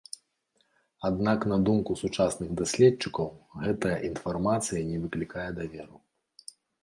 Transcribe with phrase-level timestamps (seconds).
[1.09, 3.29] Аднак на думку сучасных даследчыкаў
[3.65, 5.97] гэтая інфармацыя не выклікае даверу.